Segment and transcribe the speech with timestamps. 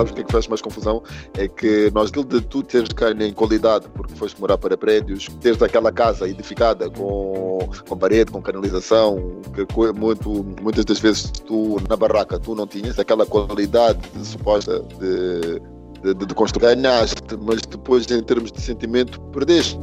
[0.00, 1.02] Sabes o que é que faz mais confusão?
[1.36, 5.60] É que nós, de tu teres carne em qualidade, porque foste morar para prédios, teres
[5.60, 11.96] aquela casa edificada com, com parede, com canalização, que muito, muitas das vezes tu, na
[11.96, 15.60] barraca, tu não tinhas aquela qualidade de, suposta de,
[16.02, 16.76] de, de, de construir.
[16.76, 19.78] Ganhaste, mas depois, em termos de sentimento, perdeste.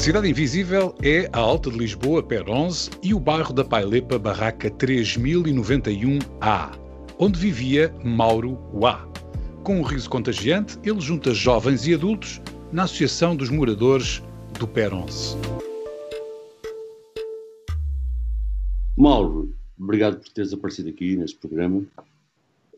[0.00, 4.70] Cidade Invisível é a Alta de Lisboa, Pé 11, e o bairro da Pailepa, Barraca
[4.70, 6.74] 3091A,
[7.18, 9.06] onde vivia Mauro Uá.
[9.62, 12.40] Com um riso contagiante, ele junta jovens e adultos
[12.72, 14.22] na Associação dos Moradores
[14.58, 15.36] do Pé 11.
[18.96, 21.84] Mauro, obrigado por teres aparecido aqui neste programa.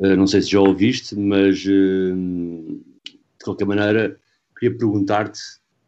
[0.00, 4.18] Uh, não sei se já ouviste, mas uh, de qualquer maneira
[4.58, 5.38] queria perguntar-te.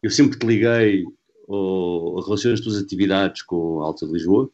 [0.01, 1.03] Eu sempre te liguei
[1.47, 4.49] ou relacionas as tuas atividades com a Alta de Lisboa.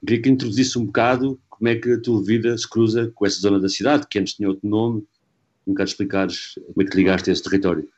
[0.00, 3.40] Queria que introduzisse um bocado como é que a tua vida se cruza com essa
[3.40, 5.06] zona da cidade, que antes tinha outro nome,
[5.66, 7.88] um bocado explicares como é que te ligaste a esse território.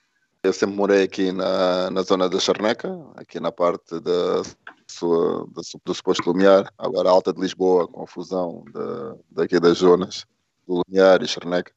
[0.42, 4.42] Eu sempre morei aqui na, na zona da Charneca, aqui na parte da,
[4.86, 9.78] sua, da, do suposto Lumiar, agora Alta de Lisboa, com a fusão de, daqui das
[9.78, 10.25] zonas
[10.67, 11.73] do Lumiar e Charneca.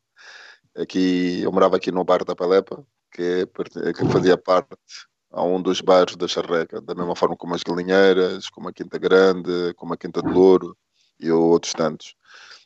[0.78, 3.48] Aqui, eu morava aqui no bairro da Pelepa, que,
[3.98, 4.78] que fazia parte
[5.32, 8.98] a um dos bairros da Charreca, da mesma forma como as Galinheiras, como a Quinta
[8.98, 10.76] Grande, como a Quinta de Louro
[11.20, 12.16] e outros tantos.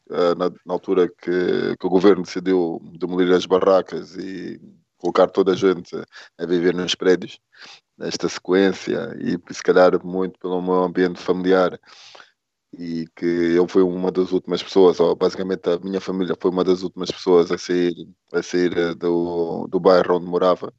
[0.10, 4.62] Uh, na, na, altura que, que, o governo decidiu demolir as barracas e
[4.98, 5.96] colocar toda a gente
[6.38, 7.40] a viver nos prédios,
[7.98, 11.80] nesta sequência, e se calhar muito pelo meu ambiente familiar,
[12.78, 16.64] e que eu fui uma das últimas pessoas, ou basicamente a minha família foi uma
[16.64, 17.94] das últimas pessoas a sair,
[18.34, 20.74] a sair do, do bairro onde morava,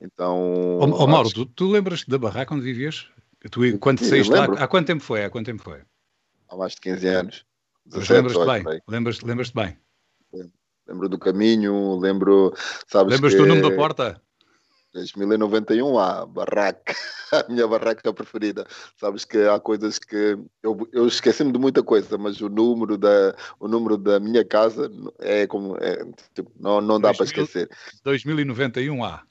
[0.00, 0.78] então.
[0.78, 3.08] Ô, oh, Mauro, tu, tu lembras da barraca onde vivias?
[3.50, 5.24] Tu, quando Sim, saíste lá, há quanto tempo foi?
[5.24, 5.80] Há quanto tempo foi?
[6.48, 7.44] Há mais de 15 anos.
[7.86, 8.64] lembras-te bem?
[8.64, 8.80] bem.
[8.88, 9.76] Lembras-te lembras bem?
[10.86, 12.52] Lembro do caminho, lembro.
[12.88, 13.42] Sabes Lembras-te que...
[13.42, 14.20] do nome da porta?
[14.92, 16.94] 2091 a barraca,
[17.32, 18.66] a minha barraca preferida.
[18.98, 23.34] Sabes que há coisas que eu, eu esqueci-me de muita coisa, mas o número da
[23.58, 24.90] o número da minha casa
[25.20, 27.70] é como é, tipo, não não dá 2000, para esquecer.
[28.02, 29.22] 2091 A.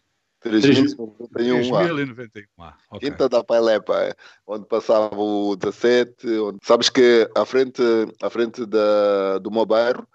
[0.41, 1.75] 3091.
[2.57, 3.09] Ah, okay.
[3.09, 4.15] Quinta da Pailepa,
[4.47, 6.27] onde passava o 17.
[6.39, 6.59] Onde...
[6.63, 7.81] Sabes que à frente,
[8.21, 10.07] à frente da, do meu bairro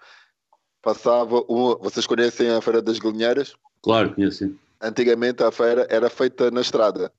[0.81, 1.43] passava.
[1.49, 1.77] Um...
[1.81, 3.55] Vocês conhecem a Feira das Galinheiras?
[3.81, 4.55] Claro, conheço.
[4.81, 7.11] Antigamente a feira era feita na estrada.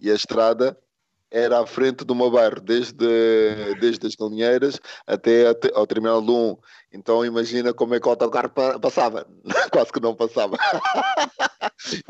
[0.00, 0.76] E a estrada
[1.32, 3.06] era à frente do meu bairro, desde,
[3.80, 6.56] desde as galinheiras até, até ao terminal do 1.
[6.92, 8.50] Então imagina como é que o autocarro
[8.80, 9.26] passava.
[9.72, 10.56] Quase que não passava.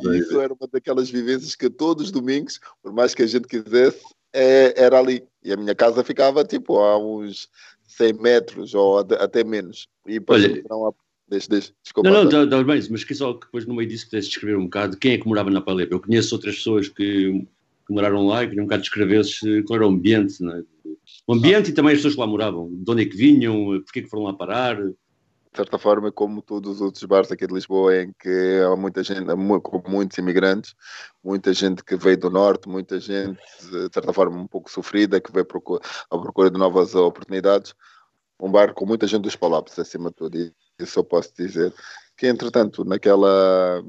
[0.00, 3.46] e isso era uma daquelas vivências que todos os domingos, por mais que a gente
[3.46, 4.02] quisesse,
[4.32, 5.24] é, era ali.
[5.44, 7.48] E a minha casa ficava tipo a uns
[7.86, 9.86] 100 metros ou até menos.
[10.04, 10.92] E depois Olha, não
[11.28, 11.72] Deixa, deixa.
[11.82, 14.28] Desculpa, não, não, dá, dá bem, mas que só que depois no meio disso pudesse
[14.28, 15.94] descrever um bocado quem é que morava na Palepa.
[15.94, 17.46] Eu conheço outras pessoas que
[17.92, 19.22] moraram lá e queria um bocado descrever
[19.66, 20.62] qual era o ambiente, é?
[21.26, 24.02] o ambiente e também as pessoas que lá moravam, de onde é que vinham, porquê
[24.02, 24.76] que foram lá parar.
[24.76, 29.04] De certa forma, como todos os outros bares aqui de Lisboa, em que há muita
[29.04, 29.26] gente,
[29.62, 30.74] com muitos imigrantes,
[31.22, 35.30] muita gente que veio do norte, muita gente, de certa forma, um pouco sofrida, que
[35.30, 35.46] veio
[36.10, 37.74] à procura de novas oportunidades.
[38.40, 41.72] Um bar com muita gente dos Palapos, acima de tudo, e isso eu posso dizer.
[42.16, 43.82] Que, entretanto, naquela,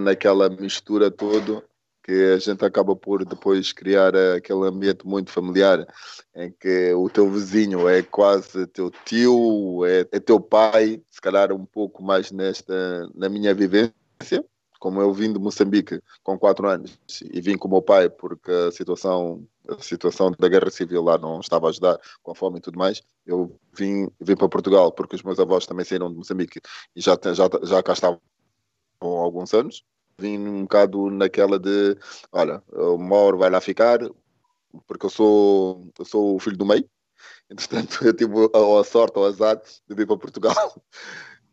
[0.00, 1.64] naquela mistura toda,
[2.02, 5.86] que a gente acaba por depois criar aquele ambiente muito familiar
[6.34, 11.52] em que o teu vizinho é quase teu tio, é, é teu pai, se calhar
[11.52, 13.92] um pouco mais nesta na minha vivência,
[14.80, 16.98] como eu vim de Moçambique com quatro anos
[17.32, 21.16] e vim com o meu pai porque a situação a situação da guerra civil lá
[21.16, 23.00] não estava a ajudar com a fome e tudo mais.
[23.24, 26.60] Eu vim, vim para Portugal porque os meus avós também saíram de Moçambique
[26.96, 28.20] e já, já, já cá estavam
[29.00, 29.84] há alguns anos
[30.22, 31.96] vim um bocado naquela de,
[32.30, 33.98] olha, o Mauro vai lá ficar,
[34.86, 36.88] porque eu sou, eu sou o filho do meio,
[37.50, 40.82] entretanto eu tive a, sorte ou a azar de vir para Portugal,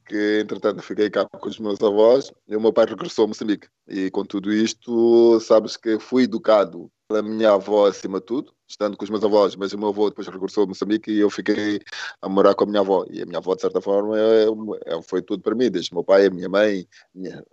[0.10, 3.68] que entretanto fiquei cá com os meus avós e o meu pai regressou a Moçambique.
[3.88, 8.98] E com tudo isto, sabes que fui educado pela minha avó acima de tudo, estando
[8.98, 11.80] com os meus avós, mas o meu avô depois regressou a Moçambique e eu fiquei
[12.22, 13.06] a morar com a minha avó.
[13.10, 14.46] E a minha avó, de certa forma, é,
[14.88, 16.88] é, foi tudo para mim, desde meu pai, a minha mãe.
[17.14, 17.44] Minha,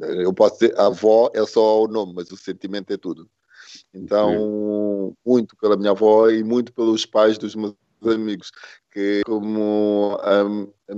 [0.00, 3.28] eu posso dizer, a avó é só o nome, mas o sentimento é tudo.
[3.92, 7.74] Então, muito pela minha avó e muito pelos pais dos meus
[8.04, 8.52] amigos,
[8.92, 10.42] que como a,
[10.92, 10.94] a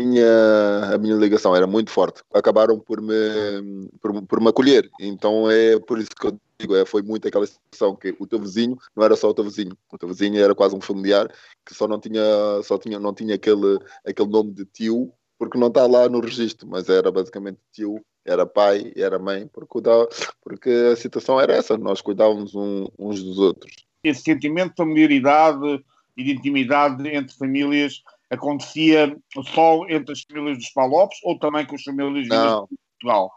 [0.00, 4.88] minha, a minha ligação era muito forte, acabaram por me, por, por me acolher.
[5.00, 8.38] Então é por isso que eu digo, é, foi muito aquela situação que o teu
[8.38, 11.30] vizinho não era só o teu vizinho, o teu vizinho era quase um familiar
[11.64, 12.22] que só não tinha,
[12.62, 16.68] só tinha, não tinha aquele, aquele nome de tio, porque não está lá no registro,
[16.68, 19.90] mas era basicamente tio, era pai, era mãe, porque,
[20.42, 23.74] porque a situação era essa, nós cuidávamos um, uns dos outros.
[24.02, 25.84] Esse sentimento de familiaridade
[26.16, 29.16] e de intimidade entre famílias acontecia
[29.52, 33.32] só entre as famílias dos Palopes ou também com as famílias de Portugal?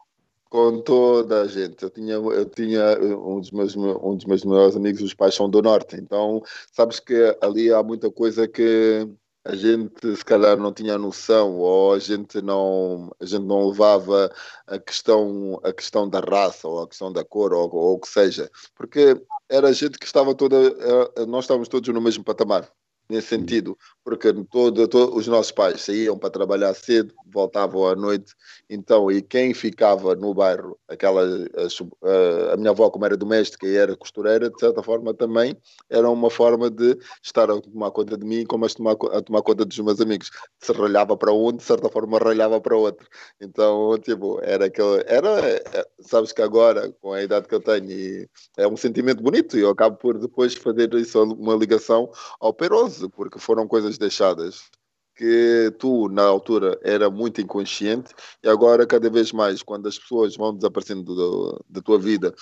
[0.50, 1.82] Com toda a gente.
[1.82, 5.50] Eu tinha, eu tinha um, dos meus, um dos meus melhores amigos, os pais são
[5.50, 9.10] do Norte, então sabes que ali há muita coisa que
[9.46, 14.32] a gente se calhar não tinha noção ou a gente não a gente não levava
[14.66, 18.08] a questão a questão da raça ou a questão da cor ou, ou o que
[18.08, 22.72] seja porque era gente que estava toda eh, nós estávamos todos no mesmo patamar
[23.10, 28.34] nesse sentido, porque todo, todo, os nossos pais saíam para trabalhar cedo, voltavam à noite,
[28.70, 33.76] então, e quem ficava no bairro, aquela, a, a, minha avó, como era doméstica e
[33.76, 35.56] era costureira, de certa forma também
[35.90, 39.42] era uma forma de estar a tomar conta de mim, como a tomar, a tomar
[39.42, 40.32] conta dos meus amigos.
[40.60, 43.08] Se ralhava para um, de certa forma ralhava para outro.
[43.40, 48.28] Então, tipo, era aquele, era, é, sabes que agora, com a idade que eu tenho,
[48.58, 52.10] é um sentimento bonito e eu acabo por depois fazer isso uma ligação
[52.40, 54.72] ao Peroso, porque foram coisas deixadas
[55.16, 58.14] que tu, na altura, era muito inconsciente
[58.44, 62.34] e agora, cada vez mais, quando as pessoas vão desaparecendo do, da tua vida,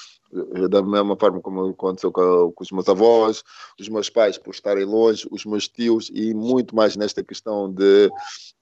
[0.69, 3.43] da mesma forma como aconteceu com, com, os meus avós,
[3.79, 8.09] os meus pais por estarem longe, os meus tios e muito mais nesta questão de,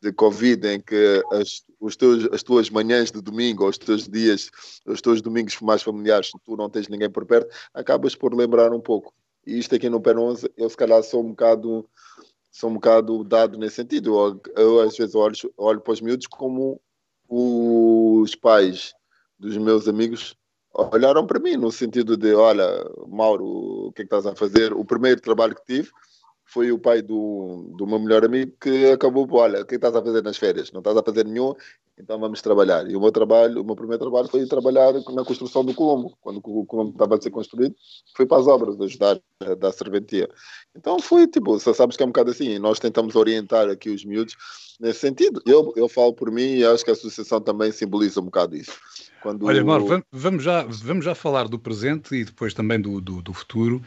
[0.02, 4.08] de Covid, em que as, os teus, as tuas manhãs de domingo, ou os teus
[4.08, 4.50] dias,
[4.88, 8.82] os teus domingos mais familiares, tu não tens ninguém por perto, acabas por lembrar um
[8.82, 9.14] pouco.
[9.46, 11.88] E isto aqui no 11, eu se calhar sou um bocado,
[12.52, 14.18] sou um bocado dado nesse sentido.
[14.18, 16.82] Eu, eu às vezes olho, olho para os miúdos como
[17.28, 18.94] os pais
[19.38, 20.36] dos meus amigos
[20.74, 22.68] olharam para mim, no sentido de: olha,
[23.08, 23.46] Mauro,
[23.88, 24.74] o que é que estás a fazer?
[24.74, 25.90] O primeiro trabalho que tive
[26.46, 30.02] foi o pai do, do meu melhor amigo que acabou, olha, o que estás a
[30.02, 30.72] fazer nas férias?
[30.72, 31.54] Não estás a fazer nenhum,
[32.00, 32.90] então vamos trabalhar.
[32.90, 36.18] E o meu trabalho, o meu primeiro trabalho foi trabalhar na construção do Colombo.
[36.22, 37.76] Quando o Colombo estava a ser construído,
[38.16, 40.30] fui para as obras, ajudar a dar serventia.
[40.76, 44.06] Então foi tipo, você sabes que é um bocado assim, nós tentamos orientar aqui os
[44.06, 44.36] miúdos
[44.80, 45.42] nesse sentido.
[45.46, 48.80] Eu, eu falo por mim e acho que a associação também simboliza um bocado isso.
[49.22, 49.46] Quando...
[49.46, 53.34] Olha, Mauro, vamos já, vamos já falar do presente e depois também do, do, do
[53.34, 53.82] futuro.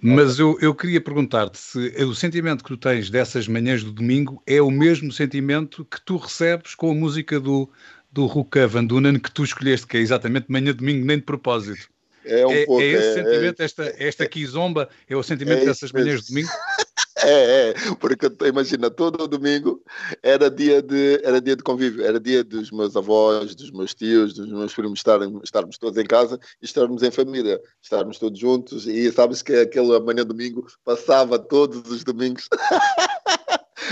[0.00, 4.42] Mas eu, eu queria perguntar-te se o sentimento que tu tens dessas manhãs do domingo
[4.46, 7.68] é o mesmo sentimento que tu recebes com a música do,
[8.12, 11.24] do Ruka Van Dunen que tu escolheste, que é exatamente manhã de domingo, nem de
[11.24, 11.88] propósito.
[12.24, 15.62] É, um é, pouco, é esse é, sentimento, é, esta, esta quizomba, é o sentimento
[15.62, 16.48] é dessas manhãs de domingo?
[17.22, 19.82] É, é, porque imagina, todo domingo
[20.22, 24.34] era dia de, era dia de convívio, era dia dos meus avós, dos meus tios,
[24.34, 28.86] dos meus primos estarem, estarmos todos em casa e estarmos em família, estarmos todos juntos.
[28.86, 32.48] E sabes que aquela manhã domingo passava todos os domingos.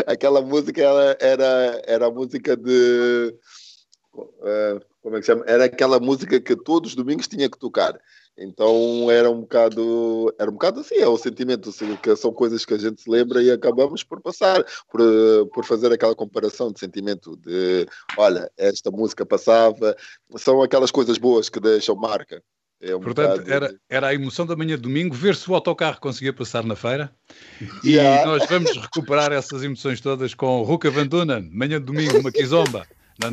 [0.06, 3.34] Aquela música era, era, era a música de.
[4.14, 5.44] Uh, como é que chama?
[5.46, 7.98] Era aquela música que todos os domingos tinha que tocar.
[8.38, 12.64] Então era um bocado, era um bocado assim, é o sentimento, assim, que são coisas
[12.64, 15.00] que a gente se lembra e acabamos por passar, por,
[15.54, 17.86] por fazer aquela comparação de sentimento de,
[18.18, 19.96] olha, esta música passava,
[20.36, 22.42] são aquelas coisas boas que deixam marca.
[22.78, 23.50] É um Portanto, bocado...
[23.50, 26.76] era, era a emoção da manhã de domingo, ver se o autocarro conseguia passar na
[26.76, 27.10] feira.
[27.82, 28.26] E yeah.
[28.26, 32.86] nós vamos recuperar essas emoções todas com Ruka Van Dunen, manhã de domingo, uma quizomba,
[33.18, 33.30] na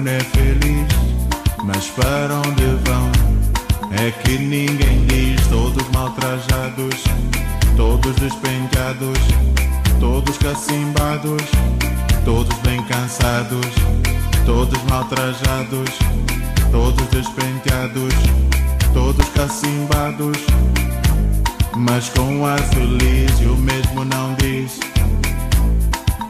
[0.00, 0.86] não é feliz,
[1.64, 3.10] mas para onde vão?
[3.90, 7.02] É que ninguém diz, todos maltrajados,
[7.76, 9.18] todos despencados,
[9.98, 11.42] todos cacimbados,
[12.24, 13.66] todos bem cansados,
[14.46, 15.90] todos maltrajados,
[16.70, 18.14] todos despenteados,
[18.92, 20.38] todos cacimbados.
[21.76, 24.78] Mas com ar feliz, e o mesmo não diz.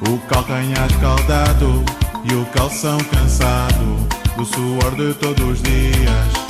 [0.09, 1.85] O calcanhar caldado
[2.25, 4.09] e o calção cansado,
[4.39, 6.48] o suor de todos os dias.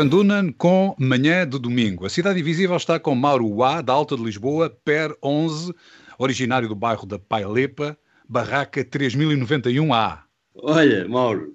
[0.00, 2.06] Van Dunen com Manhã de Domingo.
[2.06, 5.74] A Cidade Invisível está com Mauro Uá, da Alta de Lisboa, PER 11,
[6.18, 10.20] originário do bairro da Pailepa, barraca 3091A.
[10.54, 11.54] Olha, Mauro,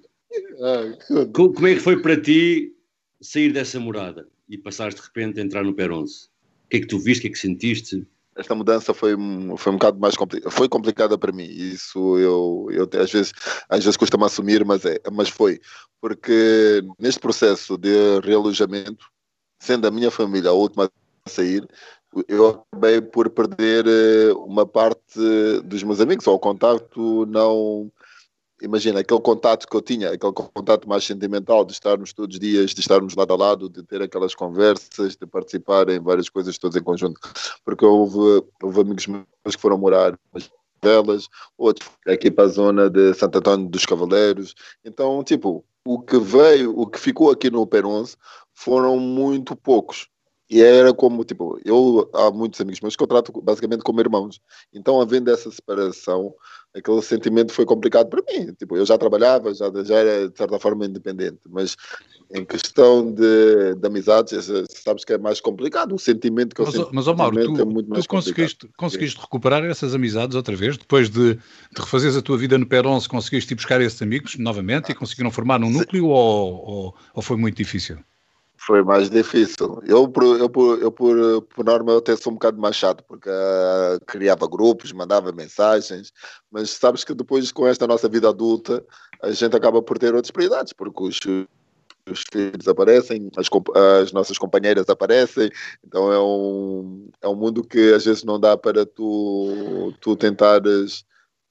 [1.32, 2.72] como é que foi para ti
[3.20, 6.26] sair dessa morada e passares de repente a entrar no PER 11?
[6.66, 8.06] O que é que tu viste, o que é que sentiste?
[8.36, 9.14] Esta mudança foi,
[9.56, 11.44] foi um bocado mais complicada, foi complicada para mim.
[11.44, 13.32] Isso eu, eu às vezes
[13.68, 15.60] às vezes custa-me assumir, mas é, mas foi
[16.00, 19.06] porque neste processo de realojamento,
[19.58, 20.90] sendo a minha família a última
[21.24, 21.66] a sair,
[22.28, 25.20] eu acabei por perder eh, uma parte
[25.64, 27.90] dos meus amigos, ou o contato não
[28.62, 32.70] imagina, aquele contato que eu tinha, aquele contato mais sentimental de estarmos todos os dias,
[32.70, 36.76] de estarmos lado a lado, de ter aquelas conversas, de participar em várias coisas todos
[36.76, 37.20] em conjunto.
[37.64, 40.18] Porque houve, houve amigos meus que foram morar
[40.82, 44.54] velas, outros aqui para a zona de Santo Antônio dos Cavaleiros.
[44.84, 48.16] Então, tipo, o que veio, o que ficou aqui no Per11
[48.54, 50.08] foram muito poucos.
[50.48, 54.40] E era como, tipo, eu há muitos amigos meus que eu trato basicamente como irmãos.
[54.72, 56.32] Então, havendo essa separação,
[56.72, 58.52] aquele sentimento foi complicado para mim.
[58.52, 61.76] Tipo, eu já trabalhava, já, já era de certa forma independente, mas
[62.32, 65.94] em questão de, de amizades, sabes que é mais complicado.
[65.94, 69.20] O sentimento que eu sinto mas, oh, Mauro, tu, é muito mais tu conseguiste, conseguiste
[69.20, 70.76] recuperar essas amizades outra vez?
[70.76, 71.40] Depois de, de
[71.76, 75.62] refazeres a tua vida no PER11, conseguiste ir buscar esses amigos novamente e conseguiram formar
[75.62, 77.98] um núcleo ou, ou, ou foi muito difícil?
[78.66, 79.80] Foi mais difícil.
[79.86, 83.04] Eu, por, eu, por, eu por, por norma, eu até sou um bocado mais chato,
[83.04, 86.12] porque uh, criava grupos, mandava mensagens,
[86.50, 88.84] mas sabes que depois, com esta nossa vida adulta,
[89.22, 91.20] a gente acaba por ter outras prioridades, porque os,
[92.10, 93.46] os filhos aparecem, as,
[94.02, 95.48] as, nossas companheiras aparecem,
[95.86, 101.04] então é um, é um mundo que às vezes não dá para tu, tu tentares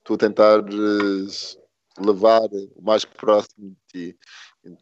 [0.04, 1.58] tu tentares
[1.98, 2.44] levar
[2.76, 4.18] o mais próximo de ti.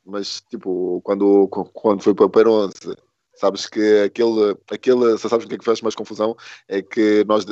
[0.06, 2.96] Mas, tipo, quando, quando foi para o Peronce,
[3.36, 6.36] sabes que aquele, aquele, sabes o que é que faz mais confusão?
[6.68, 7.46] É que nós,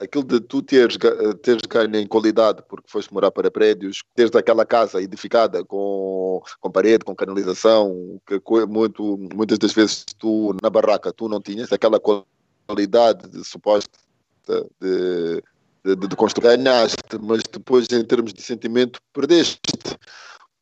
[0.00, 0.96] aquilo de tu teres,
[1.42, 6.70] teres ganho em qualidade porque foste morar para prédios, teres aquela casa edificada com, com
[6.70, 12.00] parede, com canalização, que muito, muitas das vezes tu na barraca tu não tinhas aquela
[12.00, 13.98] qualidade de suposta
[14.46, 19.60] de, de, de, de construir, ganhaste, mas depois em termos de sentimento perdeste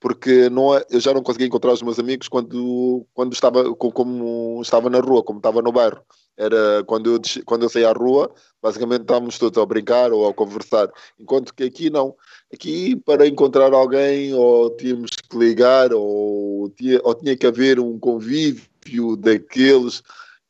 [0.04, 4.60] porque não, é, eu já não conseguia encontrar os meus amigos quando, quando estava, como
[4.60, 6.02] estava na rua, como estava no bairro.
[6.36, 8.30] Era quando eu, quando eu saía à rua,
[8.62, 10.90] basicamente estávamos todos a brincar ou a conversar.
[11.18, 12.14] Enquanto que aqui não.
[12.52, 17.98] Aqui, para encontrar alguém, ou tínhamos que ligar, ou tinha, ou tinha que haver um
[17.98, 20.02] convívio daqueles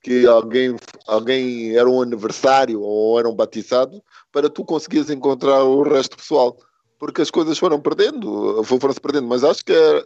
[0.02, 0.74] que alguém,
[1.06, 6.16] alguém era um aniversário ou era um batizado, para tu conseguires encontrar o resto do
[6.16, 6.58] pessoal
[6.98, 10.04] porque as coisas foram perdendo, foram-se perdendo, mas acho que era,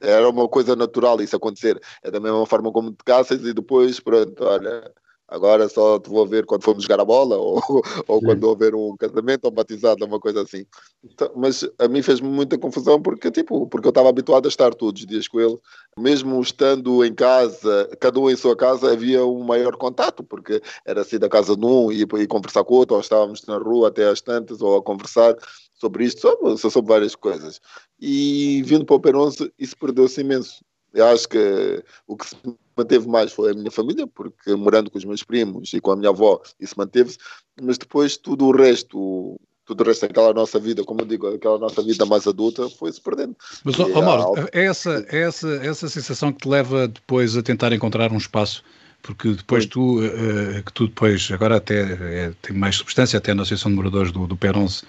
[0.00, 1.80] era uma coisa natural isso acontecer.
[2.02, 4.92] É da mesma forma como te caças e depois, pronto, olha,
[5.32, 7.58] Agora só te vou ver quando formos jogar a bola ou,
[8.06, 10.66] ou quando houver um casamento ou batizado, uma coisa assim.
[11.02, 14.74] Então, mas a mim fez-me muita confusão porque, tipo, porque eu estava habituado a estar
[14.74, 15.58] todos os dias com ele.
[15.98, 21.02] Mesmo estando em casa, cada um em sua casa, havia um maior contato, porque era
[21.02, 23.88] sair da casa de um e, e conversar com o outro, ou estávamos na rua
[23.88, 25.34] até às tantas, ou a conversar
[25.80, 27.58] sobre isto, sobre, sobre várias coisas.
[27.98, 30.62] E vindo para o Peronze, isso perdeu-se imenso.
[30.92, 32.36] Eu acho que o que se
[32.76, 35.96] manteve mais foi a minha família, porque morando com os meus primos e com a
[35.96, 37.18] minha avó, isso manteve-se,
[37.60, 41.58] mas depois tudo o resto, tudo o resto daquela nossa vida, como eu digo, aquela
[41.58, 43.36] nossa vida mais adulta, foi-se perdendo.
[43.64, 47.42] Mas, oh, Mauro, é essa, é essa, é essa sensação que te leva depois a
[47.42, 48.62] tentar encontrar um espaço?
[49.02, 53.42] Porque depois tu, uh, que tu depois, agora até é, tem mais substância, até na
[53.42, 54.84] Associação de Moradores do, do PER11,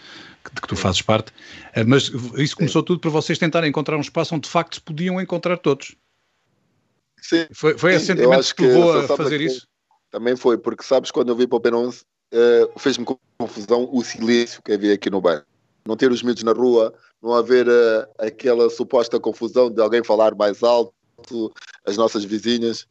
[0.54, 4.02] de que tu fazes parte, uh, mas isso começou tudo para vocês tentarem encontrar um
[4.02, 5.96] espaço onde de facto se podiam encontrar todos.
[7.24, 7.46] Sim.
[7.54, 9.66] Foi, foi esse sentimento que, que levou a fazer isso?
[10.12, 13.06] Também foi, porque sabes, quando eu vim para o PER11, uh, eh, fez-me
[13.38, 15.44] confusão o silêncio que havia aqui no bairro.
[15.88, 17.68] Não ter os miúdos na rua, não haver
[18.20, 20.94] aquela suposta confusão de alguém falar mais alto,
[21.86, 22.88] as nossas vizinhas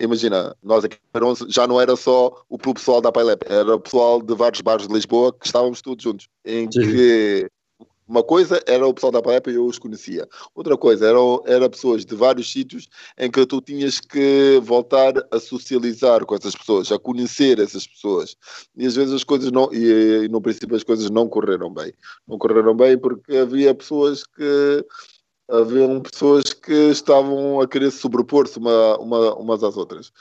[0.00, 0.98] imagina, nós aqui
[1.48, 4.92] já não era só o pessoal da Pailep, era o pessoal de vários bairros de
[4.92, 6.28] Lisboa que estávamos todos juntos.
[6.44, 6.80] Em Sim.
[6.80, 7.50] que
[8.10, 10.28] uma coisa era o pessoal da Pailep e eu os conhecia.
[10.52, 15.38] Outra coisa era, era pessoas de vários sítios em que tu tinhas que voltar a
[15.38, 18.36] socializar com essas pessoas, a conhecer essas pessoas.
[18.76, 21.92] E às vezes as coisas não, e, e no princípio as coisas não correram bem.
[22.26, 24.84] Não correram bem porque havia pessoas que
[25.50, 30.12] haviam pessoas que estavam a querer sobrepor-se uma, uma, umas às outras.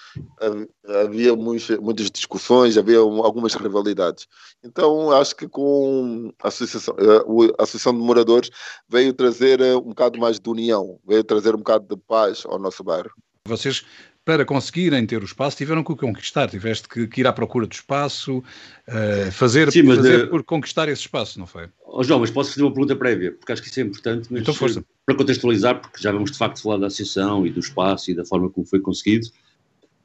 [1.04, 4.28] Havia muitas, muitas discussões, havia algumas rivalidades.
[4.64, 8.50] Então, acho que com a Associação, eh, a Associação de Moradores
[8.88, 12.60] veio trazer eh, um bocado mais de união, veio trazer um bocado de paz ao
[12.60, 13.12] nosso bairro.
[13.46, 13.84] Vocês
[14.26, 17.66] para conseguirem ter o espaço, tiveram que o conquistar, tiveste que, que ir à procura
[17.66, 20.28] do espaço, uh, fazer, Sim, fazer de...
[20.28, 21.68] por conquistar esse espaço, não foi?
[21.86, 24.42] Oh, João, mas posso fazer uma pergunta prévia, porque acho que isso é importante, mas
[24.42, 24.84] então, força.
[25.06, 28.24] para contextualizar, porque já vamos de facto falar da associação e do espaço e da
[28.24, 29.28] forma como foi conseguido,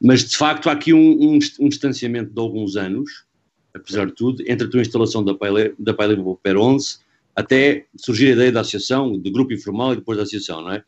[0.00, 3.24] mas de facto há aqui um, um, um distanciamento de alguns anos,
[3.74, 7.04] apesar de tudo, entre a tua instalação da Paile, da Paile Per 11
[7.36, 10.84] até surgir a ideia da associação, do grupo informal e depois da associação, não é?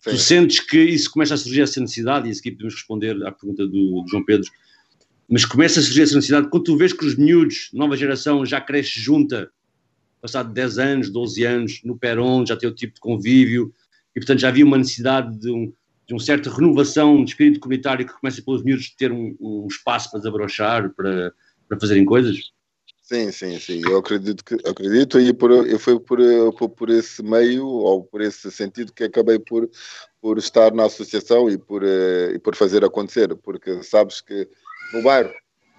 [0.00, 0.10] Sim.
[0.10, 3.32] Tu sentes que isso começa a surgir essa necessidade, e isso aqui podemos responder à
[3.32, 4.48] pergunta do, do, João Pedro,
[5.28, 8.60] mas começa a surgir essa necessidade quando tu vês que os miúdos, nova geração, já
[8.60, 9.50] cresce junta,
[10.20, 13.72] passado 10 anos, 12 anos, no Peron, já tem o tipo de convívio,
[14.14, 15.72] e portanto já havia uma necessidade de um,
[16.06, 20.10] de uma certa renovação de espírito comunitário que começa pelos miúdos ter um, um espaço
[20.10, 21.32] para desabrochar, para,
[21.68, 22.52] para fazerem coisas?
[23.08, 23.80] Sim, sim, sim.
[23.88, 26.18] Eu acredito que acredito e por, eu fui por,
[26.58, 29.66] por, por esse meio ou por esse sentido que acabei por,
[30.20, 34.46] por estar na associação e por, eh, e por fazer acontecer, porque sabes que
[34.92, 35.32] no bairro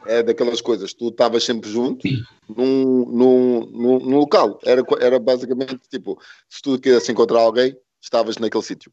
[0.07, 2.07] é daquelas coisas, tu estavas sempre junto
[2.49, 4.59] num, num, num, num, local.
[4.65, 8.91] Era, era basicamente tipo, se tu quisesse encontrar alguém, estavas naquele sítio.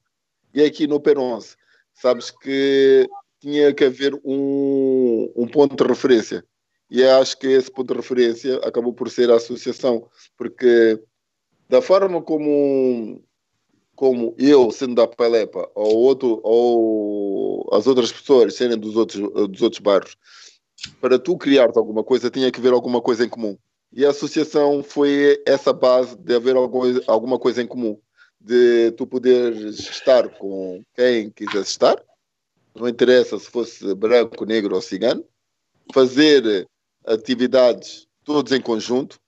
[0.53, 1.57] E aqui no Per11,
[1.94, 3.09] sabes que
[3.40, 6.44] tinha que haver um, um ponto de referência
[6.90, 11.01] e acho que esse ponto de referência acabou por ser a associação, porque
[11.68, 13.22] da forma como,
[13.94, 19.20] como eu, sendo da Pelepa, ou, outro, ou as outras pessoas serem dos outros,
[19.51, 20.16] dos outros bairros,
[21.01, 23.57] para tu criares alguma coisa, tinha que haver alguma coisa em comum.
[23.92, 26.55] E a associação foi essa base de haver
[27.07, 27.99] alguma coisa em comum,
[28.40, 32.01] de tu poderes estar com quem quiseres estar,
[32.75, 35.25] não interessa se fosse branco, negro ou cigano,
[35.92, 36.68] fazer
[37.07, 39.19] atividades todos em conjunto,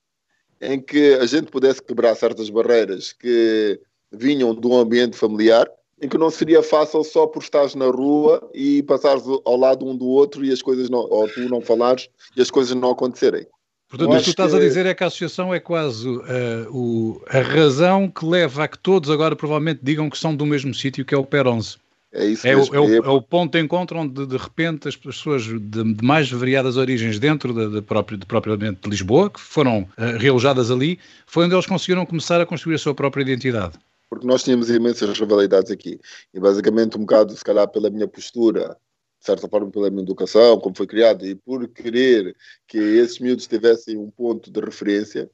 [0.60, 5.68] em que a gente pudesse quebrar certas barreiras que vinham do ambiente familiar,
[6.00, 9.96] em que não seria fácil só por estares na rua e passares ao lado um
[9.96, 13.46] do outro e as coisas não, ou tu não falares e as coisas não acontecerem.
[13.88, 16.22] Portanto, o que tu estás a dizer é que a associação é quase uh,
[16.70, 20.74] o, a razão que leva a que todos agora provavelmente digam que são do mesmo
[20.74, 21.76] sítio, que é o PER 11.
[22.12, 22.72] É isso é, mesmo.
[22.72, 26.04] O, é, o, é o ponto de encontro onde, de repente, as pessoas de, de
[26.04, 30.70] mais variadas origens dentro de, de, próprio, de propriamente de Lisboa, que foram uh, realojadas
[30.70, 33.78] ali, foi onde eles conseguiram começar a construir a sua própria identidade.
[34.08, 36.00] Porque nós tínhamos imensas rivalidades aqui.
[36.32, 38.78] E basicamente, um bocado, se calhar, pela minha postura,
[39.20, 42.34] de certa forma, pela minha educação, como foi criado, e por querer
[42.66, 45.30] que esses miúdos tivessem um ponto de referência,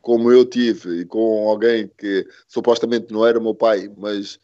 [0.00, 4.40] como eu tive, e com alguém que supostamente não era meu pai, mas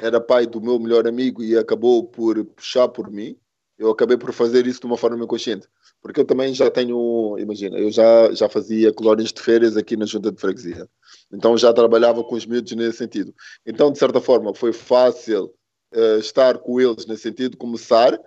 [0.00, 3.36] era pai do meu melhor amigo e acabou por puxar por mim,
[3.78, 5.68] eu acabei por fazer isso de uma forma inconsciente.
[6.00, 10.06] Porque eu também já tenho, imagina, eu já, já fazia colónias de férias aqui na
[10.06, 10.88] junta de freguesia.
[11.32, 13.34] Então já trabalhava com os miúdos nesse sentido.
[13.66, 15.52] Então, de certa forma, foi fácil
[15.94, 18.18] uh, estar com eles nesse sentido, começar,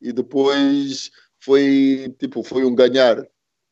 [0.00, 1.10] e depois
[1.40, 3.26] foi, tipo, foi um ganhar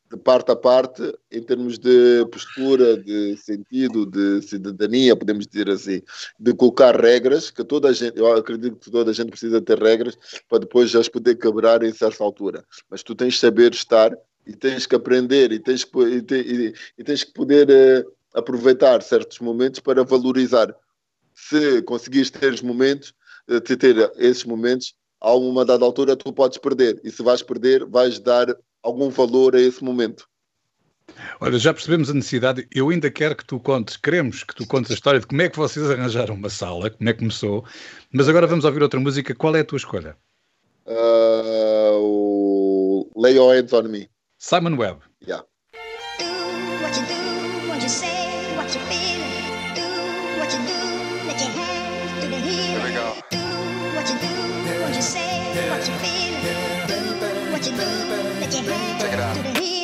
[0.09, 6.01] de parte a parte em termos de postura, de sentido, de cidadania, podemos dizer assim,
[6.39, 9.77] de colocar regras que toda a gente, eu acredito que toda a gente precisa ter
[9.77, 10.17] regras
[10.49, 12.63] para depois já as poder quebrar em certa altura.
[12.89, 16.73] Mas tu tens de saber estar e tens que aprender e tens que, e, e,
[16.97, 20.73] e tens que poder uh, aproveitar certos momentos para valorizar.
[21.35, 23.13] Se conseguires ter os momentos,
[23.49, 26.99] uh, ter esses momentos, a uma dada altura tu podes perder.
[27.03, 28.55] E se vais perder, vais dar
[28.87, 30.27] algum valor a esse momento.
[31.41, 32.67] Olha, já percebemos a necessidade.
[32.73, 35.49] Eu ainda quero que tu contes, queremos que tu contes a história de como é
[35.49, 37.65] que vocês arranjaram uma sala, como é que começou.
[38.11, 39.35] Mas agora vamos ouvir outra música.
[39.35, 40.15] Qual é a tua escolha?
[40.85, 44.09] Uh, o Lay Your Hands on Me.
[44.37, 45.01] Simon Webb.
[45.25, 45.45] Yeah.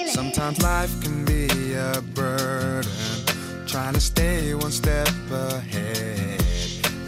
[0.08, 2.92] Sometimes life can be a burden,
[3.66, 6.42] trying to stay one step ahead.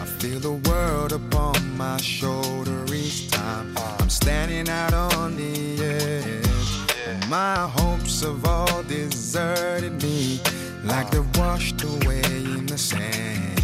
[0.02, 7.30] I feel the world upon my shoulder each time I'm standing out on the edge.
[7.30, 10.40] My hopes have all deserted me,
[10.84, 13.62] like they're washed away in the sand.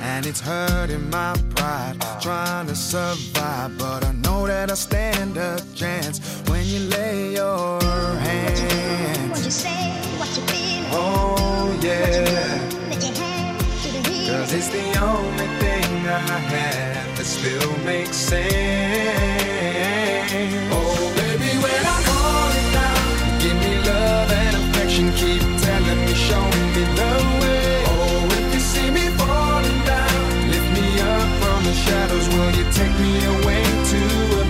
[0.00, 3.76] And it's hurting my pride, trying to survive.
[3.78, 9.30] But I know that I stand a chance when you lay your hands.
[9.30, 10.86] What you say, what you feel.
[10.92, 12.68] Oh, yeah.
[14.30, 18.52] Cause it's the only thing I have that still makes sense.
[20.70, 23.02] Oh, baby, when I call it down,
[23.42, 27.82] give me love and affection, keep telling me, showing me the way.
[27.90, 30.22] Oh, if you see me falling down,
[30.52, 34.41] lift me up from the shadows, will you take me away to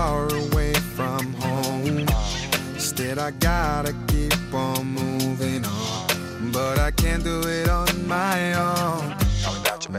[0.00, 2.06] far away from home.
[2.74, 6.52] Instead, I gotta keep on moving on.
[6.52, 9.04] But I can't do it on my own.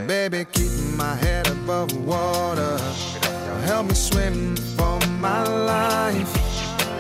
[0.08, 2.78] Baby, keep my head above water.
[3.70, 5.44] Help me swim for my
[5.76, 6.34] life.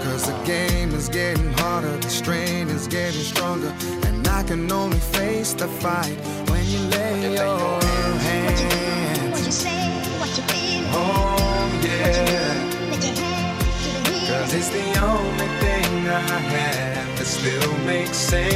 [0.03, 3.73] Cause the game is getting harder, the strain is getting stronger.
[4.07, 6.17] And I can only face the fight
[6.49, 7.81] when you lay your
[8.27, 9.31] hands.
[9.33, 9.81] What you say,
[10.21, 10.83] what you feel.
[10.93, 12.61] Oh, yeah.
[14.63, 18.54] It's the only thing I have that still makes sense.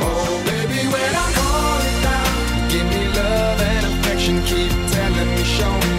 [0.00, 2.30] Oh, baby, when I call it down,
[2.70, 5.89] give me love and affection, keep telling me, showing me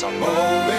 [0.00, 0.77] Lay your hands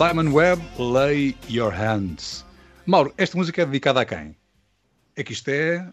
[0.00, 2.42] Simon Webb, Lay Your Hands.
[2.86, 4.34] Mauro, esta música é dedicada a quem?
[5.14, 5.92] É que isto é,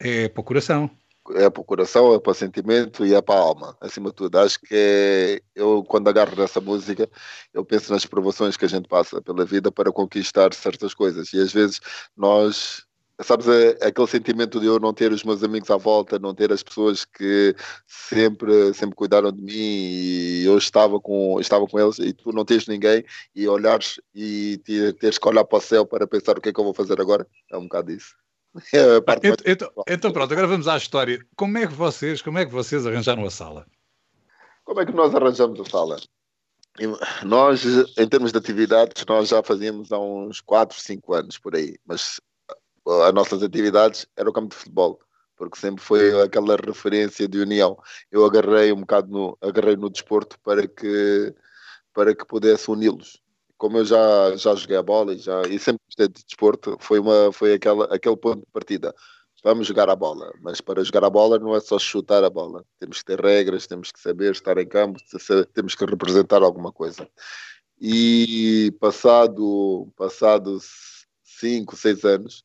[0.00, 0.90] é para o coração.
[1.34, 4.14] é para o coração, é para o sentimento e é para a alma, acima de
[4.16, 4.38] tudo.
[4.38, 7.06] Acho que é, eu, quando agarro nessa música,
[7.52, 11.30] eu penso nas provações que a gente passa pela vida para conquistar certas coisas.
[11.34, 11.78] E às vezes
[12.16, 12.86] nós,
[13.20, 16.52] sabes, é aquele sentimento de eu não ter os meus amigos à volta, não ter
[16.52, 17.54] as pessoas que
[17.86, 22.44] sempre, sempre cuidaram de mim e eu estava com, estava com eles e tu não
[22.44, 26.40] tens ninguém e olhares e te- teres que olhar para o céu para pensar o
[26.40, 27.26] que é que eu vou fazer agora.
[27.50, 28.14] É um bocado isso.
[28.74, 31.24] É Então, então- então pronto, agora vamos à história.
[31.36, 33.66] Como é que vocês, como é que vocês arranjaram a sala?
[34.64, 35.96] Como é que nós arranjamos a sala?
[37.24, 37.64] Nós,
[37.98, 42.20] em termos de atividades, nós já fazíamos há uns 4, 5 anos por aí, mas
[42.86, 45.00] as nossas atividades eram o campo de futebol,
[45.36, 47.78] porque sempre foi aquela referência de união.
[48.10, 51.34] Eu agarrei um bocado no, agarrei no desporto para que,
[51.92, 53.20] para que pudesse uni-los.
[53.56, 56.98] Como eu já, já joguei a bola e, já, e sempre gostei de desporto, foi,
[56.98, 58.94] uma, foi aquela, aquele ponto de partida.
[59.44, 62.64] Vamos jogar a bola, mas para jogar a bola não é só chutar a bola.
[62.78, 65.00] Temos que ter regras, temos que saber estar em campo,
[65.52, 67.08] temos que representar alguma coisa.
[67.80, 70.60] E passado, passado
[71.24, 72.44] cinco, seis anos,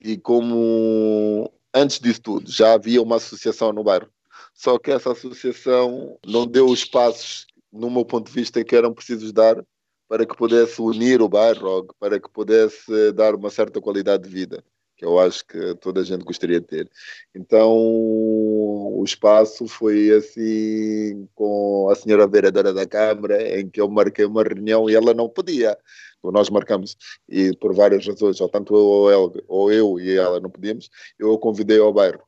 [0.00, 4.08] e como antes disso tudo já havia uma associação no bairro,
[4.54, 8.92] só que essa associação não deu os passos, no meu ponto de vista, que eram
[8.92, 9.64] precisos dar
[10.08, 14.64] para que pudesse unir o bairro, para que pudesse dar uma certa qualidade de vida,
[14.96, 16.90] que eu acho que toda a gente gostaria de ter.
[17.32, 24.24] Então, o espaço foi assim, com a senhora vereadora da Câmara, em que eu marquei
[24.24, 25.78] uma reunião e ela não podia.
[26.22, 26.96] Nós marcamos,
[27.28, 30.90] e por várias razões, ou tanto eu ou, ela, ou eu e ela não podíamos,
[31.18, 32.22] eu a convidei ao bairro.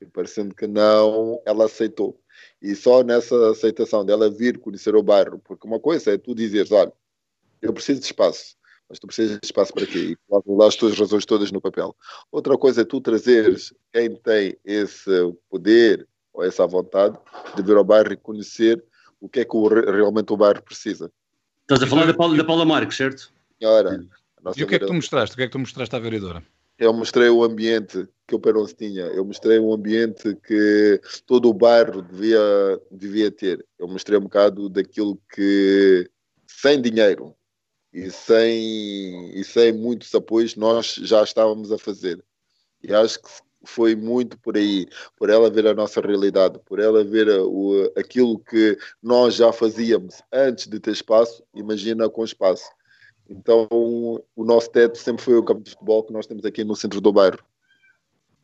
[0.00, 2.18] E parecendo que não, ela aceitou.
[2.60, 6.72] E só nessa aceitação dela vir conhecer o bairro, porque uma coisa é tu dizeres,
[6.72, 6.92] olha,
[7.62, 8.56] eu preciso de espaço,
[8.88, 9.98] mas tu precisas de espaço para quê?
[9.98, 11.96] E colocas lá as tuas razões todas no papel.
[12.30, 15.10] Outra coisa é tu trazeres quem tem esse
[15.48, 17.18] poder ou essa vontade
[17.54, 18.82] de vir ao bairro e conhecer
[19.20, 21.10] o que é que o, realmente o bairro precisa.
[21.62, 23.32] Estás a falar da Paula, da Paula Marques, certo?
[23.58, 24.00] Senhora,
[24.56, 25.34] E o que é que tu mostraste?
[25.34, 26.42] O que é que tu mostraste à vereadora?
[26.78, 31.54] eu mostrei o ambiente que o Peron tinha, eu mostrei um ambiente que todo o
[31.54, 32.38] bairro devia,
[32.90, 33.64] devia ter.
[33.78, 36.08] Eu mostrei um bocado daquilo que,
[36.46, 37.34] sem dinheiro
[37.92, 42.22] e sem, e sem muitos apoios, nós já estávamos a fazer.
[42.82, 43.28] E acho que
[43.64, 48.38] foi muito por aí, por ela ver a nossa realidade, por ela ver o, aquilo
[48.38, 52.68] que nós já fazíamos antes de ter espaço, imagina com espaço.
[53.28, 56.76] Então, o nosso teto sempre foi o campo de futebol que nós temos aqui no
[56.76, 57.38] centro do bairro.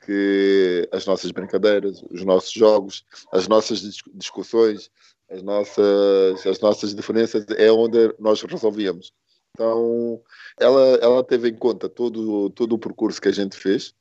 [0.05, 4.91] Que as nossas brincadeiras, os nossos jogos, as nossas dis- discussões,
[5.31, 9.13] as nossas, as nossas diferenças é onde nós resolvíamos.
[9.55, 10.21] Então,
[10.59, 13.95] ela, ela teve em conta todo, todo o percurso que a gente fez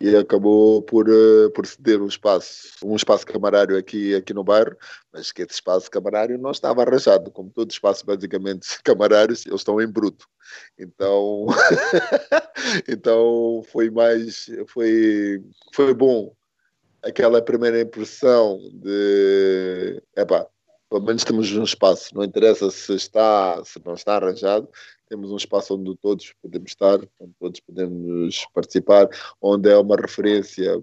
[0.00, 4.76] e acabou por, eh, por ceder um espaço, um espaço camarário aqui, aqui no bairro,
[5.12, 9.80] mas que esse espaço camarário não estava arranjado, como todo espaço basicamente camarários, eles estão
[9.80, 10.26] em bruto.
[10.78, 11.46] Então,
[12.88, 16.32] então foi mais, foi, foi bom
[17.02, 20.46] aquela primeira impressão de, epá,
[20.88, 24.68] pelo menos temos um espaço, não interessa se está, se não está arranjado,
[25.08, 29.08] temos um espaço onde todos podemos estar, onde todos podemos participar,
[29.40, 30.82] onde é uma referência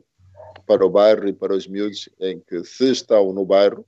[0.67, 3.85] para o bairro e para os miúdos, em que se estão no bairro,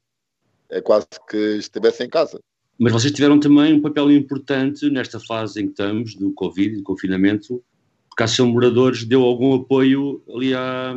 [0.69, 2.39] é quase que estivessem em casa.
[2.79, 6.83] Mas vocês tiveram também um papel importante nesta fase em que estamos, do Covid, do
[6.83, 7.63] confinamento,
[8.09, 10.95] porque a Associação Moradores deu algum apoio ali à,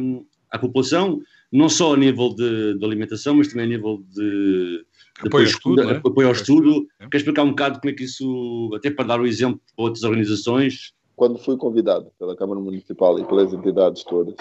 [0.50, 4.84] à população, não só a nível de, de alimentação, mas também a nível de
[5.24, 5.96] Apoio ao estudo, não é?
[5.96, 6.86] apoio ao estudo.
[6.98, 7.08] É.
[7.08, 10.02] Quer explicar um bocado como é que isso, até para dar o exemplo para outras
[10.04, 14.34] organizações, Quando fui convidado pela Câmara Municipal e pelas entidades todas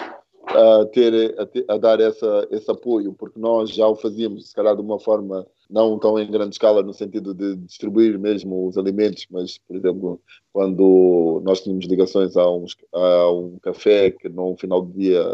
[0.46, 4.54] a, ter, a, ter- a dar essa, esse apoio, porque nós já o fazíamos, se
[4.54, 8.76] calhar de uma forma não tão em grande escala, no sentido de distribuir mesmo os
[8.76, 10.20] alimentos, mas, por exemplo,
[10.52, 15.24] quando nós tínhamos ligações a, uns, a um café que no final do dia,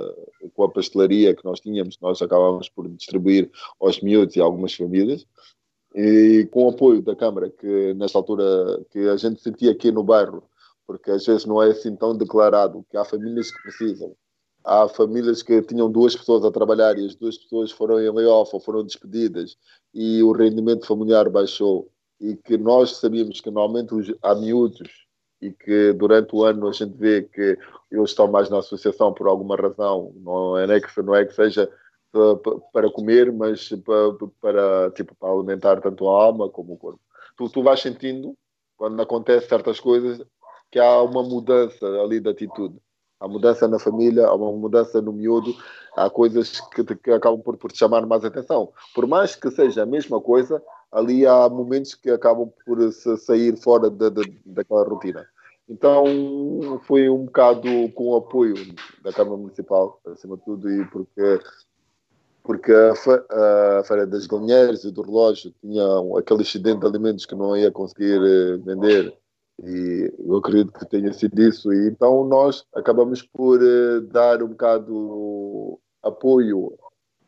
[0.55, 5.27] com a pastelaria que nós tínhamos, nós acabávamos por distribuir aos miúdos e algumas famílias.
[5.95, 8.45] E com o apoio da Câmara, que nesta altura
[8.91, 10.43] que a gente sentia aqui no bairro,
[10.87, 14.15] porque às vezes não é assim tão declarado, que há famílias que precisam.
[14.67, 18.51] Há famílias que tinham duas pessoas a trabalhar e as duas pessoas foram em layoff
[18.53, 19.57] ou foram despedidas
[19.95, 21.89] e o rendimento familiar baixou
[22.21, 25.07] e que nós sabíamos que normalmente os, há miúdos
[25.41, 27.59] e que durante o ano a gente vê que
[27.91, 31.71] eles estão mais na associação por alguma razão, não é que, não é que seja
[32.11, 36.77] pa- pa- para comer, mas pa- para, tipo, para alimentar tanto a alma como o
[36.79, 37.01] corpo.
[37.37, 38.37] Tu, tu vais sentindo,
[38.77, 40.27] quando acontecem certas coisas,
[40.71, 42.77] que há uma mudança ali de atitude.
[43.19, 45.55] Há mudança na família, há uma mudança no miúdo,
[45.97, 48.73] há coisas que, que acabam por, por te chamar mais atenção.
[48.95, 53.89] Por mais que seja a mesma coisa, ali há momentos que acabam por sair fora
[53.89, 55.27] da, da, daquela rotina.
[55.69, 56.05] Então,
[56.83, 58.55] foi um bocado com o apoio
[59.03, 61.41] da Câmara Municipal, acima de tudo, e porque
[62.43, 66.87] porque a, fe- a Feira das Galinheiras e do Relógio tinha um- aquele excedente de
[66.87, 69.13] alimentos que não ia conseguir eh, vender
[69.63, 71.73] e eu acredito que tenha sido isso.
[71.73, 76.77] E então nós acabamos por eh, dar um bocado apoio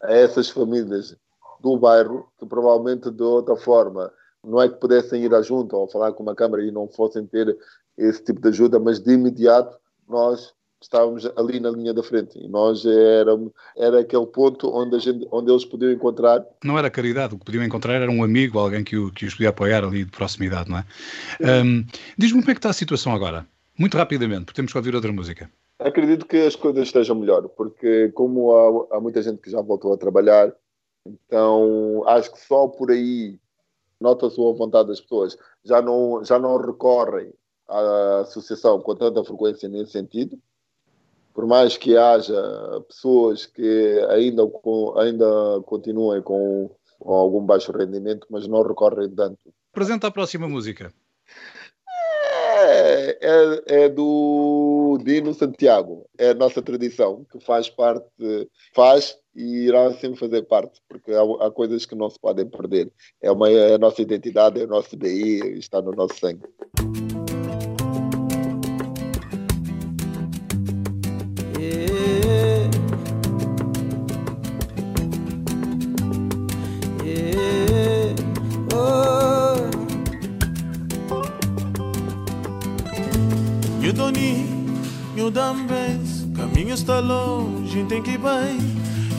[0.03, 1.17] a essas famílias
[1.61, 4.13] do bairro que provavelmente de outra forma
[4.45, 7.27] não é que pudessem ir à junta ou falar com uma câmara e não fossem
[7.27, 7.57] ter
[7.97, 12.49] esse tipo de ajuda, mas de imediato nós estávamos ali na linha da frente e
[12.49, 17.35] nós éramos, era aquele ponto onde, a gente, onde eles podiam encontrar Não era caridade,
[17.35, 20.05] o que podiam encontrar era um amigo, alguém que, o, que os podia apoiar ali
[20.05, 20.85] de proximidade, não é?
[21.43, 21.85] Ahm,
[22.17, 23.47] Diz-me como é que está a situação agora,
[23.79, 25.51] muito rapidamente, porque temos que ouvir outra música.
[25.79, 29.93] Acredito que as coisas estejam melhor, porque como há, há muita gente que já voltou
[29.93, 30.53] a trabalhar,
[31.07, 33.39] então acho que só por aí
[34.01, 35.37] nota-se a vontade das pessoas.
[35.65, 37.33] Já não, já não recorrem
[37.69, 40.39] à associação com tanta frequência nesse sentido,
[41.39, 42.35] por mais que haja
[42.89, 44.43] pessoas que ainda,
[44.97, 49.39] ainda continuem com, com algum baixo rendimento, mas não recorrem tanto.
[49.73, 50.93] Apresenta a próxima música.
[52.61, 58.05] É, é, é do Dino Santiago, é a nossa tradição, que faz parte,
[58.75, 62.91] faz e irá sempre fazer parte, porque há, há coisas que não se podem perder.
[63.23, 66.43] É, uma, é a nossa identidade, é o nosso DI, está no nosso sangue.
[85.29, 88.59] Eu Dambes, caminho está longe, tem que ir bem.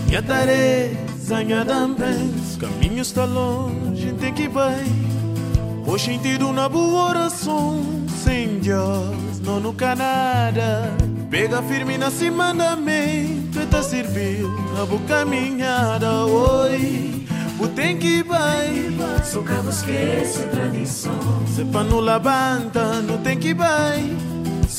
[0.07, 5.85] Minha Teresa, minha Dambes, caminho está longe, tem que ir bem.
[5.85, 7.83] Hoje sentido na boa oração,
[8.23, 10.91] sem Deus, não no Canadá.
[11.29, 17.23] Pega firme na cima da mente, tá serviu na boa caminhada, oi.
[17.59, 21.45] O tem que bem, só que esquece tradição.
[21.45, 23.53] Se pra não labanta, não tem que ir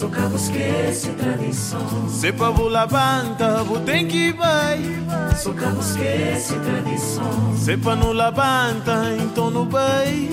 [0.00, 2.08] Só que esquece tradição.
[2.08, 5.36] Se pra vou tem que bem.
[5.36, 7.54] Só que esquece tradição.
[7.58, 10.30] Se pra não labanta, então não vai.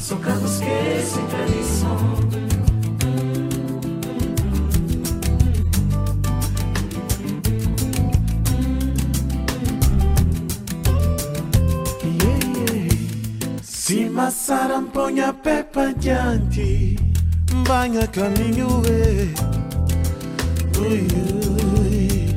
[0.00, 0.30] Só que
[1.28, 1.98] tradição.
[13.62, 17.09] Se massaram, põe a pé pra diante.
[17.70, 19.30] Banha caminho, é.
[20.76, 21.06] Ui,
[21.78, 22.36] ui.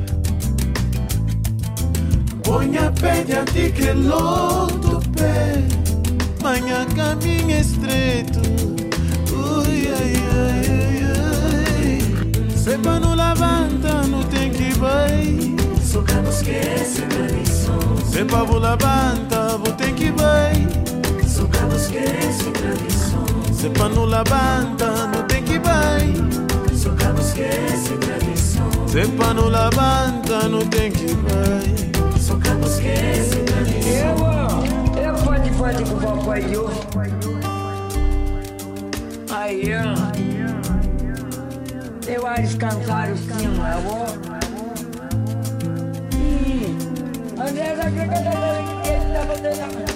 [2.44, 5.64] Põe a pé diante que loto pé.
[6.40, 8.38] Banha caminho estreito.
[9.32, 12.56] Ui, ai, ai, ai, ai.
[12.56, 15.36] Se pra não levanta, não tem que vai.
[15.82, 17.80] Só que não esquece tradição.
[18.08, 20.52] Se pra vou levanta, vou ter que vai.
[21.26, 22.93] Só que não esquece tradição.
[23.64, 26.12] Se pra não levanta, não tem que vai.
[26.76, 28.70] Só cabo esquece tradição.
[28.86, 32.20] Se pra não levanta, não tem que vai.
[32.20, 34.18] Só cabo esquece tradição.
[34.98, 36.70] Eu, eu pode pode com o papai eu.
[39.34, 39.94] Aí, ó.
[42.06, 44.06] Eu acho cantar sim, eu vou.
[46.20, 46.76] Ih,
[47.40, 48.20] André, já que eu tô
[49.14, 49.84] tá fazendo.
[49.88, 49.93] Ai,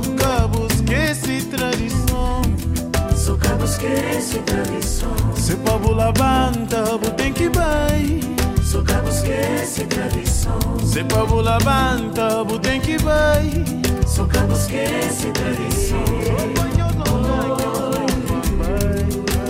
[0.00, 2.42] cabo esquece tradição.
[3.14, 5.14] Só cabo esquece tradição.
[5.36, 8.20] Se pra levanta, tem que vai.
[8.62, 10.58] Só cabo esquece tradição.
[10.82, 13.50] Se pra levanta, tem que vai.
[14.06, 16.04] Só cabo esquece tradição.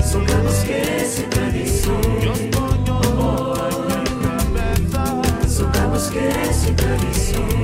[0.02, 2.02] Só cabo esquece tradição.
[6.02, 7.61] Esquece tradição.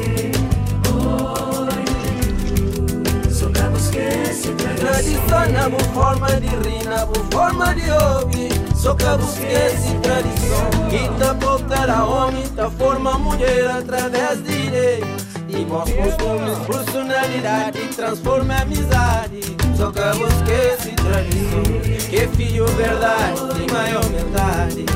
[4.89, 5.27] Tradição.
[5.29, 10.71] Tradição na boa forma de rir, na boa forma de ouvir Só que esquece tradição.
[10.89, 17.89] Que tá voltar a homem, tá forma mulher através de ideias E bons costumes, personalidade
[17.97, 19.41] transforma amizade.
[19.77, 21.63] Só que esquece tradição.
[22.09, 24.87] Que filho verdade, tem maior verdade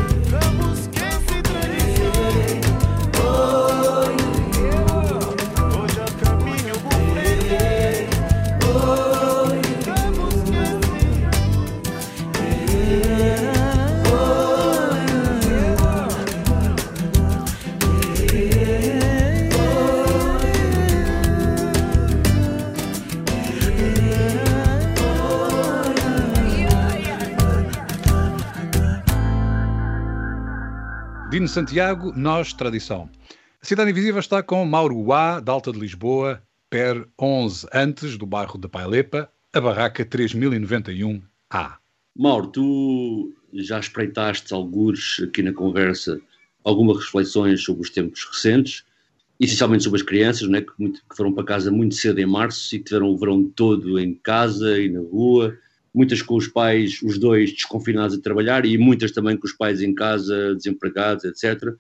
[31.49, 33.09] Santiago, Nós, Tradição.
[33.61, 38.27] A Cidade Invisível está com Mauro Uá, da Alta de Lisboa, PER 11, antes do
[38.27, 41.77] bairro da Pailepa, a barraca 3091A.
[42.17, 46.21] Mauro, tu já espreitaste algures aqui na conversa
[46.65, 48.85] algumas reflexões sobre os tempos recentes,
[49.41, 52.75] essencialmente sobre as crianças, né, que, muito- que foram para casa muito cedo em março
[52.75, 55.57] e que tiveram o verão todo em casa e na rua,
[55.95, 59.83] muitas com os pais, os dois desconfinados a trabalhar e muitas também com os pais
[59.83, 61.75] em casa, desempregados, etc.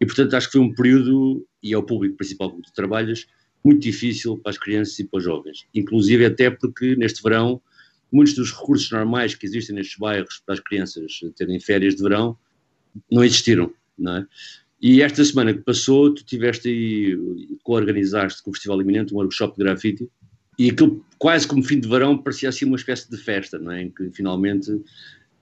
[0.00, 2.74] E portanto acho que foi um período, e é o público principal com que tu
[2.74, 3.26] trabalhas,
[3.64, 5.66] muito difícil para as crianças e para os jovens.
[5.74, 7.60] Inclusive até porque neste verão
[8.10, 12.36] muitos dos recursos normais que existem nestes bairros para as crianças terem férias de verão
[13.10, 14.26] não existiram, não é?
[14.82, 19.56] E esta semana que passou, tu tiveste aí, co-organizaste com o Festival Iminente um workshop
[19.56, 20.08] de grafite
[20.60, 23.80] e aquilo quase como fim de verão parecia assim uma espécie de festa, não é?
[23.80, 24.70] Em que finalmente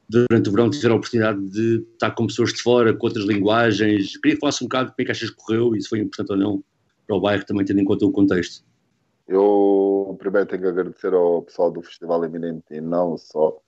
[0.08, 4.16] durante o verão tiveram a oportunidade de estar com pessoas de fora, com outras linguagens.
[4.18, 5.98] Queria que falasse um bocado de como é que achas que correu e se foi
[5.98, 6.64] importante ou não
[7.04, 8.64] para o bairro, também tendo em conta o contexto.
[9.26, 13.60] Eu primeiro tenho que agradecer ao pessoal do Festival Eminente e não só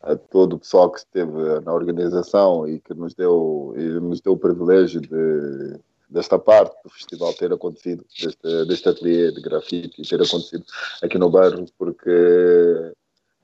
[0.00, 4.38] a todo o pessoal que esteve na organização e que nos deu, nos deu o
[4.38, 5.78] privilégio de,
[6.14, 10.64] desta parte do festival ter acontecido, deste, deste ateliê de grafite ter acontecido
[11.02, 12.92] aqui no bairro, porque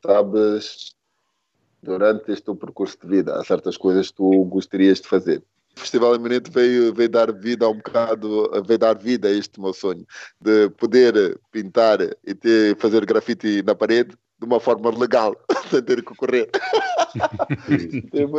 [0.02, 0.94] sabes,
[1.82, 5.42] durante este teu percurso de vida, há certas coisas que tu gostarias de fazer.
[5.76, 9.60] O Festival Eminente veio, veio dar vida a um bocado, veio dar vida a este
[9.60, 10.06] meu sonho
[10.40, 15.36] de poder pintar e ter, fazer grafite na parede de uma forma legal,
[15.70, 16.50] sem ter que correr.
[18.10, 18.32] teve,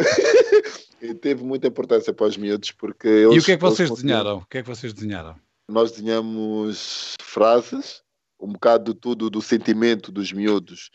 [1.02, 3.90] e teve muita importância para os miúdos porque eles, E o que é que vocês
[3.90, 4.38] desenharam?
[4.38, 5.36] O que é que vocês desenharam?
[5.72, 8.04] nós desenhamos frases,
[8.40, 10.92] um bocado de tudo do sentimento dos miúdos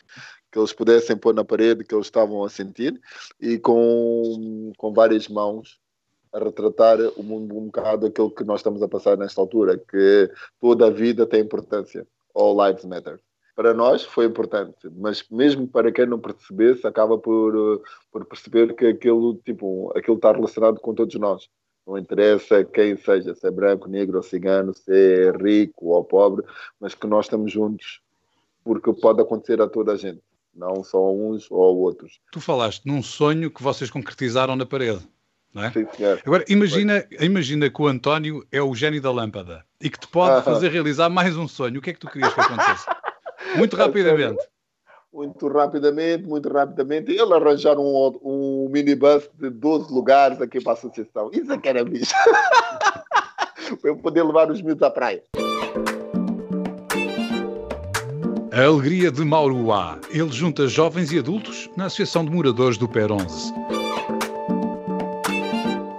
[0.53, 2.99] que eles pudessem pôr na parede que eles estavam a sentir
[3.41, 5.79] e com, com várias mãos
[6.33, 10.31] a retratar o mundo um bocado aquilo que nós estamos a passar nesta altura, que
[10.61, 12.07] toda a vida tem importância.
[12.35, 13.21] All lives matter.
[13.57, 17.83] Para nós foi importante, mas mesmo para quem não percebesse, acaba por, uh,
[18.13, 21.49] por perceber que aquilo, tipo, aquilo está relacionado com todos nós.
[21.87, 26.45] Não interessa quem seja, se é branco, negro ou cigano, se é rico ou pobre,
[26.79, 28.01] mas que nós estamos juntos
[28.63, 30.21] porque pode acontecer a toda a gente,
[30.53, 32.19] não só a uns ou a outros.
[32.33, 35.07] Tu falaste num sonho que vocês concretizaram na parede,
[35.55, 35.71] não é?
[35.71, 35.87] Sim.
[36.27, 40.39] Agora, imagina, imagina que o António é o gênio da lâmpada e que te pode
[40.41, 40.43] Ah.
[40.43, 41.79] fazer realizar mais um sonho.
[41.79, 42.87] O que é que tu querias que acontecesse?
[43.55, 44.45] Muito rapidamente.
[45.13, 47.13] Muito rapidamente, muito rapidamente.
[47.13, 51.31] Ele arranjar um, um minibus de 12 lugares aqui para a associação.
[51.33, 52.13] Isso é que era bicho.
[53.81, 55.23] para eu poder levar os miúdos à praia.
[58.53, 59.99] A alegria de Mauruá.
[60.11, 63.53] Ele junta jovens e adultos na Associação de Moradores do PER 11.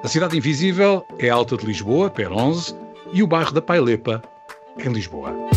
[0.04, 2.76] A Cidade Invisível é a Alta de Lisboa, PER 11,
[3.14, 4.22] e o bairro da Pailepa,
[4.80, 5.57] em Lisboa.